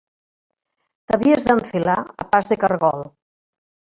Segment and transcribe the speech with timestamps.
[1.09, 3.05] T'havies d'enfilar a pas de cargol